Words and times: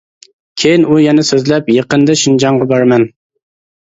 كېيىن 0.61 0.85
ئۇ 0.85 0.95
يەنە 1.01 1.25
سۆزلەپ: 1.29 1.69
يېقىندا 1.73 2.15
شىنجاڭغا 2.23 2.67
بارىمەن. 2.73 3.07